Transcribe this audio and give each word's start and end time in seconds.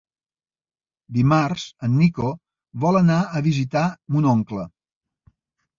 Dimarts 1.17 1.67
en 1.89 1.93
Nico 1.99 2.33
vol 2.87 3.01
anar 3.03 3.21
a 3.41 3.47
visitar 3.51 3.87
mon 4.17 4.31
oncle. 4.35 4.71